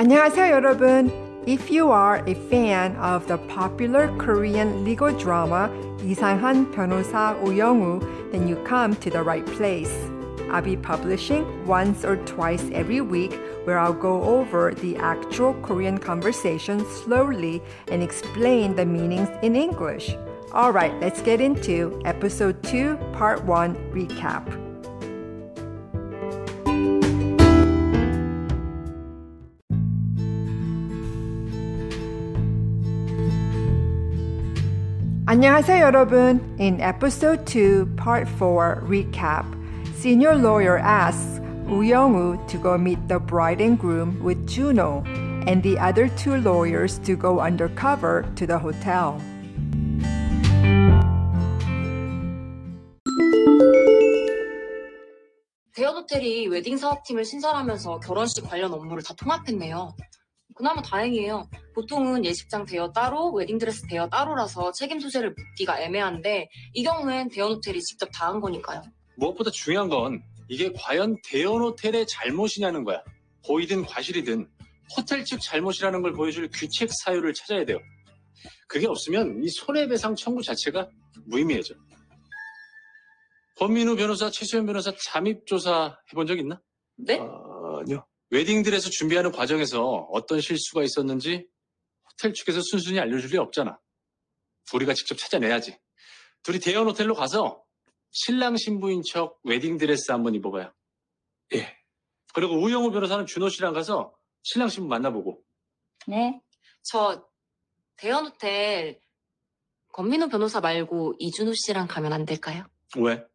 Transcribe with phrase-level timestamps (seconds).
[0.00, 1.10] 안녕하세요, 여러분.
[1.46, 5.70] If you are a fan of the popular Korean legal drama
[6.02, 8.00] 이상한 변호사 우영우,
[8.32, 9.94] then you come to the right place.
[10.50, 15.98] I'll be publishing once or twice every week where I'll go over the actual Korean
[15.98, 20.16] conversation slowly and explain the meanings in English.
[20.52, 24.59] All right, let's get into episode 2, part 1 recap.
[35.30, 36.56] 안녕하세요 여러분.
[36.58, 39.44] In episode 2, part 4 recap,
[39.94, 45.02] senior lawyer asks Woo Young-woo to go meet the bride and groom with Juno
[45.46, 49.20] and the other two lawyers to go undercover to the hotel.
[55.74, 59.94] 대여 호텔이 웨딩 사업팀을 신설하면서 결혼식 관련 업무를 다 통합했네요.
[60.61, 61.49] 그나마 다행이에요.
[61.73, 67.81] 보통은 예식장 대여 따로, 웨딩드레스 대여 따로라서 책임 소재를 묻기가 애매한데 이 경우엔 대연 호텔이
[67.81, 68.83] 직접 다 한 거니까요.
[69.15, 73.03] 무엇보다 중요한 건 이게 과연 대연 호텔의 잘못이냐는 거야.
[73.43, 74.47] 고의든 과실이든
[74.95, 77.79] 호텔 측 잘못이라는 걸 보여줄 규칙 사유를 찾아야 돼요.
[78.67, 80.87] 그게 없으면 이 손해배상 청구 자체가
[81.25, 81.73] 무의미해져.
[83.57, 86.61] 권민우 변호사, 최수현 변호사 잠입 조사 해본 적 있나?
[86.97, 87.19] 네?
[87.19, 88.05] 아니요.
[88.31, 91.47] 웨딩드레스 준비하는 과정에서 어떤 실수가 있었는지
[92.09, 93.79] 호텔 측에서 순순히 알려줄 리 없잖아.
[94.73, 95.77] 우리가 직접 찾아내야지.
[96.43, 97.63] 둘이 대연 호텔로 가서
[98.11, 100.73] 신랑 신부인 척 웨딩드레스 한번 입어봐요.
[101.55, 101.77] 예.
[102.33, 105.43] 그리고 우영우 변호사는 준호 씨랑 가서 신랑 신부 만나보고.
[106.07, 106.41] 네.
[106.83, 107.27] 저
[107.97, 109.01] 대연 호텔
[109.89, 112.65] 권민우 변호사 말고 이준호 씨랑 가면 안 될까요?
[112.97, 113.25] 왜?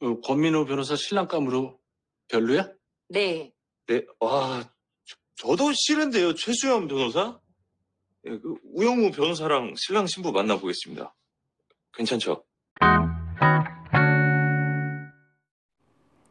[0.00, 1.78] 어, 권민호 변호사 신랑감으로
[2.28, 2.72] 별로야?
[3.08, 3.53] 네.
[3.86, 4.64] 네, 와,
[5.36, 7.38] 저, 도 싫은데요, 최수연 변호사?
[8.26, 11.14] 예, 그 우영우 변호사랑 신랑 신부 만나보겠습니다.
[11.92, 12.44] 괜찮죠?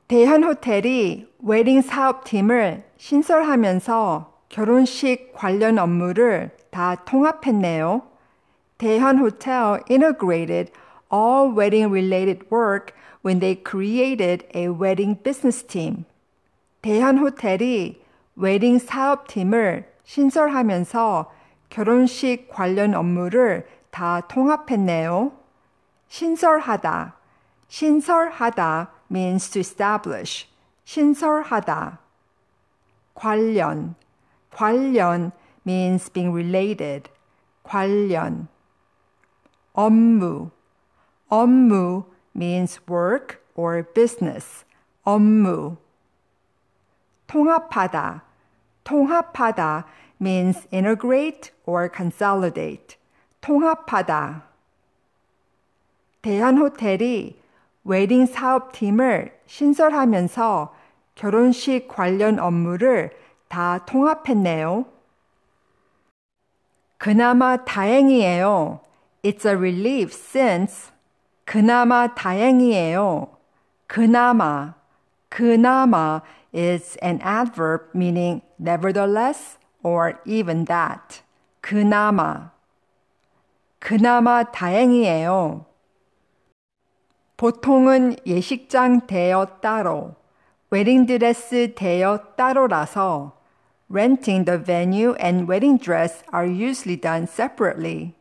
[0.07, 8.01] 대현 호텔이 웨딩 사업팀을 신설하면서 결혼식 관련 업무를 다 통합했네요.
[8.79, 10.71] 대현 호텔 integrated
[11.11, 16.05] all wedding related work when they created a wedding business team.
[16.83, 18.03] 대현 호텔이
[18.35, 21.31] 웨딩 사업팀을 신설하면서
[21.69, 25.31] 결혼식 관련 업무를 다 통합했네요.
[26.09, 27.15] 신설하다.
[27.69, 30.49] 신설하다 means to establish.
[30.83, 31.99] 신설하다.
[33.15, 33.95] 관련.
[34.51, 35.31] 관련
[35.65, 37.09] means being related.
[37.63, 38.49] 관련.
[39.71, 40.51] 업무.
[41.29, 42.03] 업무
[42.35, 44.65] means work or business.
[45.05, 45.77] 업무.
[47.27, 48.23] 통합하다.
[48.83, 49.85] 통합하다
[50.21, 52.97] means integrate or consolidate.
[53.41, 54.43] 통합하다.
[56.21, 57.37] 대한 호텔이
[57.83, 60.73] 웨딩 사업팀을 신설하면서
[61.15, 63.11] 결혼식 관련 업무를
[63.49, 64.85] 다 통합했네요.
[66.97, 68.79] 그나마 다행이에요.
[69.23, 70.91] It's a relief since
[71.43, 73.27] 그나마 다행이에요.
[73.87, 74.73] 그나마
[75.27, 76.21] 그나마
[76.52, 81.22] is an adverb meaning nevertheless or even that.
[81.60, 82.50] 그나마.
[83.78, 85.66] 그나마 다행이에요.
[87.36, 90.16] 보통은 예식장 대여 따로,
[90.70, 93.38] 웨딩드레스 대여 따로라서
[93.88, 98.14] renting the venue and wedding dress are usually done separately.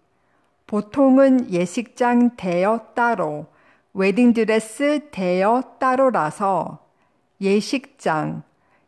[0.68, 3.48] 보통은 예식장 대여 따로,
[3.94, 6.80] 웨딩드레스 대여 따로라서
[7.43, 8.45] 예식장,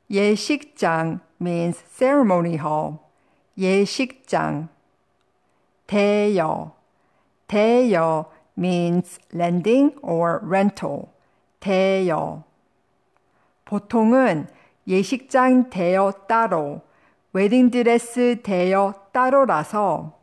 [0.08, 2.98] 예식장 means ceremony hall.
[3.58, 4.68] 예식장.
[5.88, 6.72] 대여,
[7.48, 11.06] 대여 means lending or rental.
[11.58, 12.44] 대여.
[13.64, 14.46] 보통은
[14.86, 16.82] 예식장 대여 따로,
[17.32, 20.16] 웨딩드레스 대여 따로라서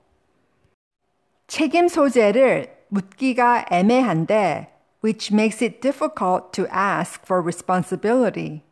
[1.48, 4.71] 책임 소재를 묻기가 애매한데
[5.01, 8.63] which makes it difficult to ask for responsibility.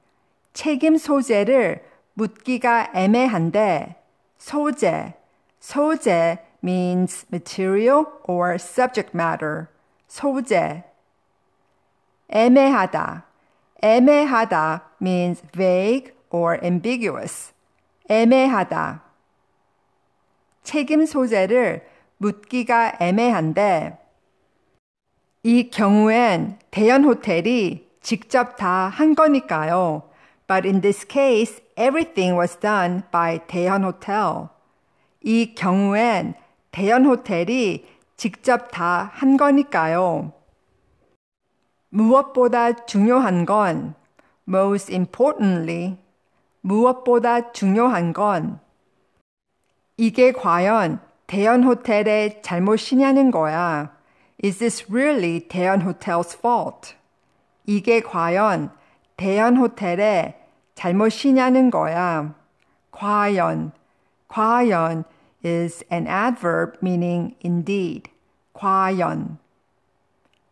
[0.53, 1.83] 책임 소재를
[2.15, 3.97] 묻기가 애매한데
[4.39, 5.15] 소재,
[5.61, 9.69] 소재 means material or subject matter.
[10.09, 10.85] 소재.
[12.31, 13.25] 애매하다,
[13.83, 17.53] 애매하다 means vague or ambiguous.
[18.09, 19.03] 애매하다.
[20.63, 21.87] 책임 소재를
[22.19, 23.98] 묻기가 애매한데
[25.44, 30.04] 이 경우엔 대연 호텔이 직접 다 한 거니까요.
[30.48, 34.50] But in this case, everything was done by 대현 호텔.
[35.22, 36.34] 이 경우엔
[36.72, 37.86] 대현 호텔이
[38.18, 40.34] 직접 다 한 거니까요.
[41.90, 43.96] 무엇보다 중요한 건
[44.48, 45.98] most importantly
[46.62, 48.60] 무엇보다 중요한 건
[49.98, 53.99] 이게 과연 대현 호텔의 잘못이냐는 거야.
[54.43, 56.95] Is this really 대현 호텔's fault?
[57.67, 58.71] 이게 과연
[59.17, 60.35] 대현 호텔의
[60.75, 62.35] 잘못이냐는 거야.
[62.91, 63.73] 과연,
[64.29, 65.05] 과연
[65.45, 68.11] is an adverb meaning indeed.
[68.55, 69.39] 과연.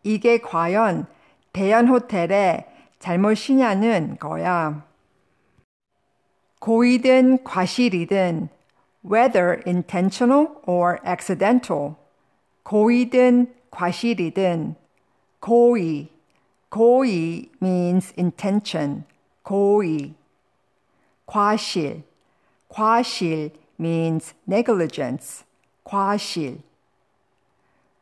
[0.03, 1.07] 이게 과연
[1.51, 2.65] 대현 호텔의
[2.99, 4.85] 잘못이냐는 거야.
[6.59, 8.47] 고의든 과실이든
[9.03, 11.95] whether intentional or accidental
[12.63, 14.74] 고의든 과실이든
[15.40, 16.08] 고의
[16.68, 19.04] 고의 means intention
[19.42, 20.14] 고의
[21.26, 22.02] 과실
[22.68, 25.44] 과실 means negligence
[25.84, 26.60] 과실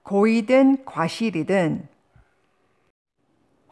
[0.03, 1.89] 고의든 과실이든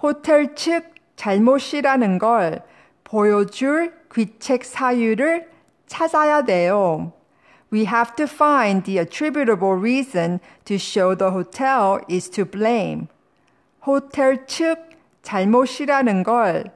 [0.02, 2.62] 호텔 측 잘못이라는 걸
[3.04, 5.50] 보여줄 귀책 사유를
[5.86, 7.13] 찾아야 돼요.
[7.73, 13.07] We have to find the attributable reason to show the hotel is to blame.
[13.85, 14.89] 호텔 측
[15.21, 16.71] 잘못이라는 걸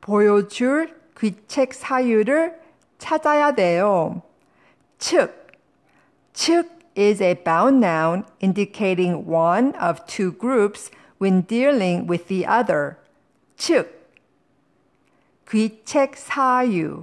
[0.00, 2.60] 보여줄 귀책 사유를
[2.98, 4.22] 찾아야 돼요.
[4.98, 5.52] 측.
[6.32, 12.98] 측 is a bound noun indicating one of two groups when dealing with the other.
[13.56, 13.88] 측.
[15.48, 17.02] 귀책 사유.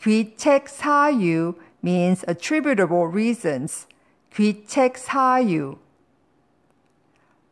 [0.00, 1.54] 귀책 사유
[1.85, 3.87] means attributable reasons.
[4.33, 5.77] 귀책 사유.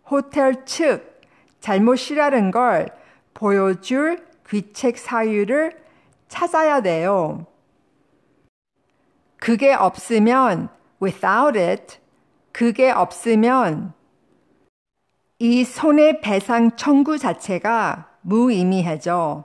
[0.09, 1.21] 호텔 측
[1.61, 2.89] 잘못이라는 걸
[3.33, 5.79] 보여줄 귀책 사유를
[6.27, 7.45] 찾아야 돼요.
[9.37, 10.69] 그게 없으면
[11.01, 11.99] without it
[12.51, 13.93] 그게 없으면
[15.39, 19.43] 이 손해배상 청구 자체가 무의미해져.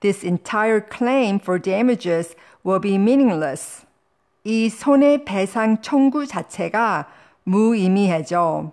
[0.00, 2.34] This entire claim for damages
[2.64, 3.86] will be meaningless.
[4.44, 7.08] 이 손해배상 청구 자체가
[7.44, 8.72] 무의미해져.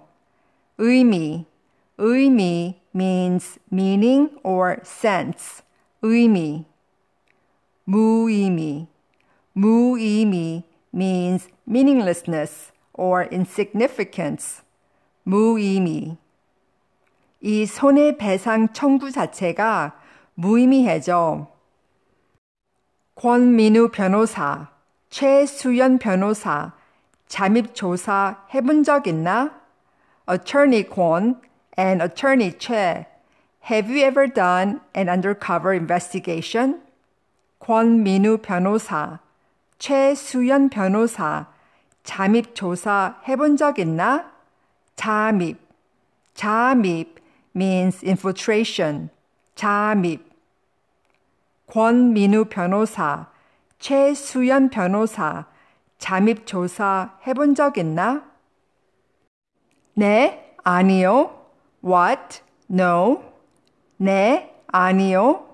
[0.77, 1.45] 의미,
[1.97, 5.63] 의미 means meaning or sense.
[6.01, 6.65] 의미.
[7.83, 8.87] 무의미,
[9.53, 14.61] 무의미 means meaninglessness or insignificance.
[15.23, 16.17] 무의미.
[17.41, 19.99] 이 손해배상 청구 자체가
[20.35, 21.47] 무의미해져.
[23.15, 24.69] 권민우 변호사,
[25.09, 26.73] 최수연 변호사,
[27.27, 29.51] 잠입조사 해본 적 있나?
[30.29, 31.35] Attorney Kwon
[31.77, 33.05] and Attorney Che,
[33.69, 36.81] have you ever done an undercover investigation?
[37.59, 39.19] 권민우 변호사,
[39.79, 41.47] 최수연 변호사,
[42.03, 44.31] 잠입조사 해본 적 있나?
[44.95, 45.57] 잠입,
[46.33, 47.15] 잠입
[47.55, 49.09] means infiltration,
[49.55, 50.27] 잠입.
[51.67, 53.27] 권민우 변호사,
[53.79, 55.45] 최수연 변호사,
[55.97, 58.23] 잠입 조사 해본 적 있나?
[59.93, 61.31] 네, 아니요.
[61.83, 62.41] What?
[62.69, 63.23] No.
[63.97, 65.45] 네, 아니요.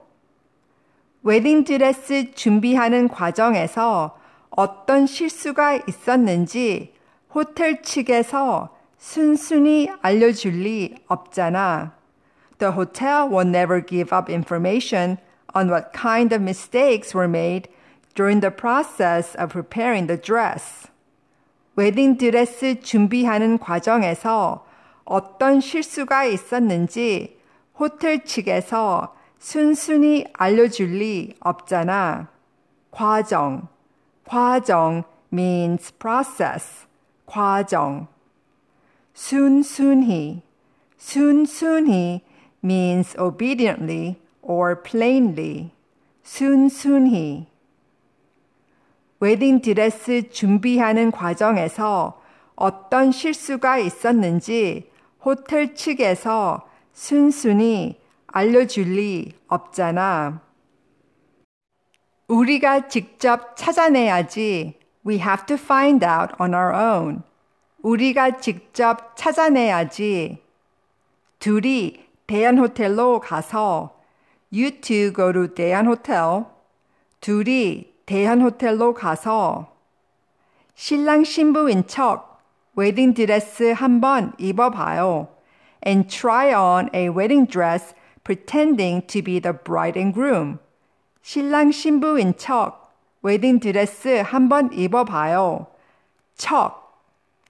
[1.24, 4.18] 웨딩 드레스 준비하는 과정에서
[4.50, 6.94] 어떤 실수가 있었는지
[7.34, 11.94] 호텔 측에서 순순히 알려줄 리 없잖아.
[12.60, 15.18] The hotel will never give up information
[15.56, 17.70] on what kind of mistakes were made
[18.16, 20.88] during the process of preparing the dress.
[21.76, 24.66] 웨딩 드레스 준비하는 과정에서
[25.06, 27.40] 어떤 실수가 있었는지
[27.80, 32.30] 호텔 측에서 순순히 알려줄 리 없잖아.
[32.92, 33.68] 과정.
[34.26, 36.86] 과정 means process.
[37.26, 38.08] 과정.
[39.14, 40.44] 순순히.
[40.98, 42.22] 순순히
[42.64, 45.72] means obediently or plainly.
[46.24, 47.53] 순순히.
[49.24, 52.22] 웨딩 드레스 준비하는 과정에서
[52.58, 54.92] 어떤 실수가 있었는지
[55.24, 60.42] 호텔 측에서 순순히 알려줄 리 없잖아.
[62.28, 64.78] 우리가 직접 찾아내야지.
[65.08, 67.24] We have to find out on our own.
[67.82, 70.44] 우리가 직접 찾아내야지.
[71.40, 74.02] 둘이 대한 호텔로 가서
[74.52, 76.44] You two go to 대한 호텔.
[77.22, 79.77] 둘이 대한 호텔로 가서
[80.75, 82.41] 신랑 신부인 척
[82.75, 85.29] 웨딩 드레스 한번 입어봐요.
[85.85, 90.59] And try on a wedding dress pretending to be the bride and groom.
[91.23, 95.67] 신랑 신부인 척 웨딩 드레스 한번 입어봐요.
[96.37, 97.03] 척.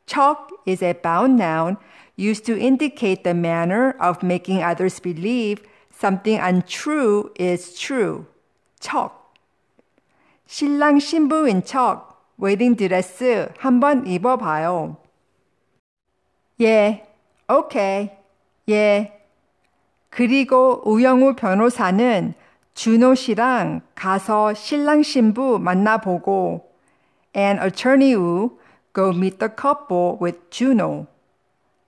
[0.07, 1.77] 척 is a bound noun
[2.17, 5.63] used to indicate the manner of making others believe
[5.93, 8.25] something untrue is true.
[8.81, 9.22] 척.
[10.54, 14.98] 신랑 신부인 척 웨딩 드레스 한번 입어봐요.
[16.62, 17.08] 예,
[17.52, 18.12] 오케이,
[18.70, 19.20] 예.
[20.12, 22.36] 그리고 우영우 변호사는
[22.76, 26.72] 준호 씨랑 가서 신랑 신부 만나보고
[27.36, 28.60] and attorney Wu
[28.94, 31.08] go meet the couple with Juno.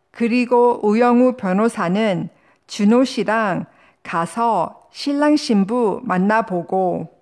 [0.09, 2.29] 그리고 우영우 변호사는
[2.65, 3.67] 준호 씨랑
[4.01, 7.13] 가서 신랑 신부 만나보고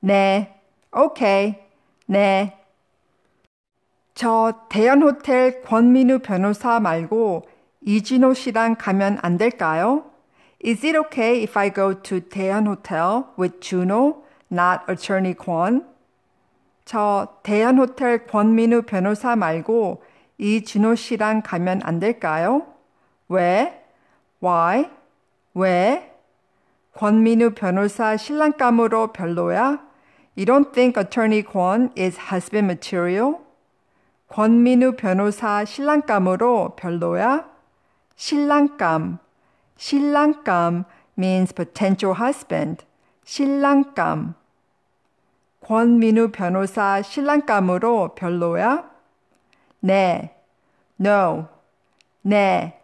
[0.00, 0.53] 네,
[0.94, 1.56] 오케이,
[2.06, 2.56] 네.
[4.14, 7.48] 저 대연호텔 권민우 변호사 말고
[7.80, 10.04] 이진호 씨랑 가면 안 될까요?
[10.64, 15.84] Is it okay if I go to 대연 호텔 with Juno, not attorney Kwon?
[16.84, 20.02] 저 대연 호텔 권민우 변호사 말고
[20.38, 22.66] 이준호 씨랑 가면 안 될까요?
[23.28, 23.84] 왜?
[24.42, 24.88] Why?
[25.54, 26.12] 왜?
[26.94, 29.83] 권민우 변호사 신랑감으로 별로야?
[30.36, 33.40] You don't think attorney Kwon is husband material?
[34.30, 37.44] 권민우 변호사 신랑감으로 별로야?
[38.16, 39.18] 신랑감.
[39.76, 40.84] 신랑감
[41.16, 42.84] means potential husband.
[43.24, 44.34] 신랑감.
[45.62, 48.90] 권민우 변호사 신랑감으로 별로야?
[49.80, 50.34] 네.
[50.98, 51.48] No.
[52.22, 52.80] 네.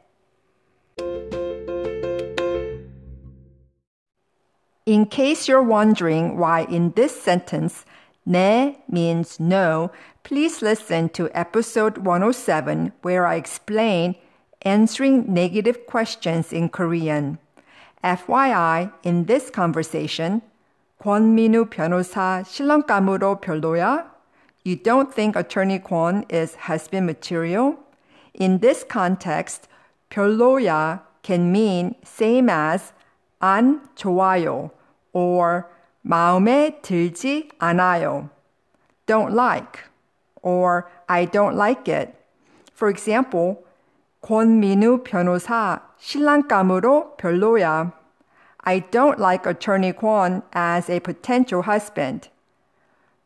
[4.89, 7.86] In case you're wondering why in this sentence
[8.27, 9.92] 네 means no,
[10.24, 14.15] please listen to episode 107 where I explain
[14.62, 17.39] answering negative questions in Korean.
[18.04, 20.42] FYI, in this conversation,
[21.01, 24.06] 권민우 변호사 신랑감으로 별로야?
[24.63, 27.77] You don't think attorney Kwon is husband material?
[28.36, 29.68] In this context,
[30.12, 32.94] 별로야 can mean same as
[33.39, 34.72] 안 좋아요
[35.13, 35.65] or
[36.01, 38.30] 마음에 들지 않아요.
[39.06, 39.84] Don't like
[40.42, 42.13] or I don't like it.
[42.74, 43.65] For example,
[44.22, 47.92] 권민우 변호사 신랑감으로 별로야.
[48.60, 52.30] I don't like attorney Kwon as a potential husband.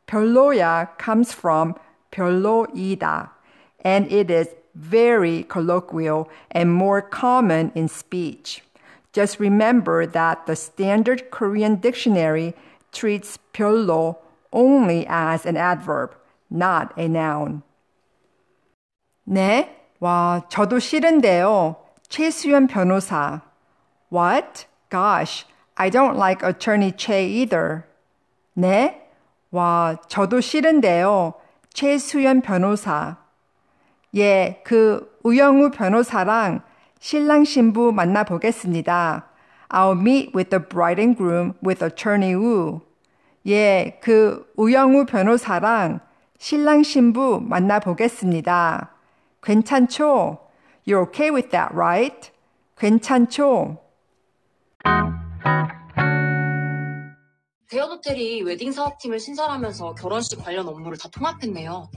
[0.08, 1.75] 별로야 comes from
[2.12, 3.30] 별로이다,
[3.86, 8.62] and it is very colloquial and more common in speech.
[9.13, 12.54] Just remember that the standard Korean dictionary
[12.92, 14.18] treats 별로
[14.51, 16.16] only as an adverb,
[16.50, 17.63] not a noun.
[19.28, 21.75] 네, 와, 저도 싫은데요.
[22.10, 23.42] 최수연 변호사.
[24.10, 24.66] What?
[24.89, 27.86] Gosh, I don't like attorney Che either.
[28.58, 29.01] 네?
[29.51, 31.34] 와, 저도 싫은데요.
[31.74, 33.18] 최수연 변호사.
[34.16, 36.63] 예, 그 우영우 변호사랑
[37.05, 39.29] 신랑 신부 만나보겠습니다.
[39.69, 42.81] I'll meet with the bride and groom with attorney Wu.
[43.47, 46.01] 예, 그 우영우 변호사랑
[46.39, 48.91] 신랑 신부 만나보겠습니다.
[49.43, 50.39] 괜찮죠?
[50.89, 52.31] You're okay with that, right?
[52.79, 53.77] 괜찮죠?
[57.69, 61.91] 대연호텔이 웨딩 사업팀을 신설하면서 결혼식 관련 업무를 다 통합했네요.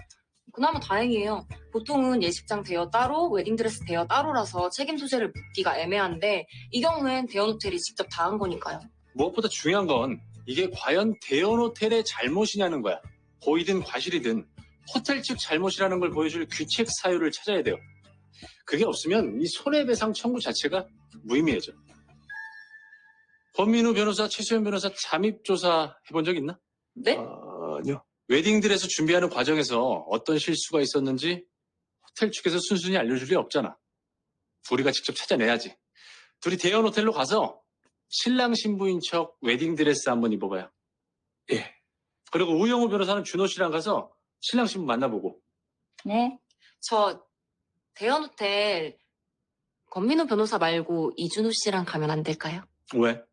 [0.58, 1.48] 그나마 다행이에요.
[1.72, 8.08] 보통은 예식장 대여 따로, 웨딩드레스 대여 따로라서 책임 소재를 묻기가 애매한데 이 경우엔 대연호텔이 직접
[8.12, 8.80] 다 한 거니까요.
[9.14, 13.00] 무엇보다 중요한 건 이게 과연 대연 호텔의 잘못이냐는 거야.
[13.44, 14.48] 고의든 과실이든
[14.96, 17.78] 호텔 측 잘못이라는 걸 보여줄 귀책 사유를 찾아야 돼요.
[18.66, 20.88] 그게 없으면 이 손해배상 청구 자체가
[21.24, 21.72] 무의미해져.
[23.54, 26.58] 권민우 변호사, 최수연 변호사 잠입 조사 해본 적 있나?
[26.96, 27.16] 네?
[27.16, 28.04] 아니요.
[28.29, 31.46] 웨딩드레스 준비하는 과정에서 어떤 실수가 있었는지
[32.10, 33.77] 호텔 측에서 순순히 알려줄 리 없잖아.
[34.72, 35.75] 우리가 직접 찾아내야지.
[36.41, 37.62] 둘이 대연 호텔로 가서
[38.10, 40.69] 신랑 신부인 척 웨딩드레스 한번 입어봐요.
[41.51, 41.74] 예.
[42.31, 45.41] 그리고 우영우 변호사는 준호 씨랑 가서 신랑 신부 만나보고.
[46.05, 46.38] 네.
[46.81, 47.25] 저
[47.93, 48.98] 대연호텔
[49.89, 52.63] 권민호 변호사 말고 이준호 씨랑 가면 안 될까요?
[52.93, 53.24] 왜?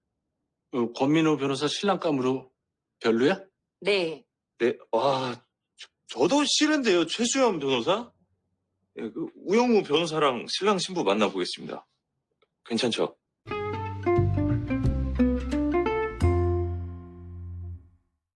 [0.73, 2.51] 어, 권민호 변호사 신랑감으로
[3.01, 3.45] 별로야?
[3.81, 4.25] 네.
[4.59, 5.43] 네, 와,
[5.77, 8.11] 저, 저도 싫은데요, 최수연 변호사?
[8.99, 11.87] 예, 그 우영우 변호사랑 신랑 신부 만나보겠습니다.
[12.65, 13.17] 괜찮죠?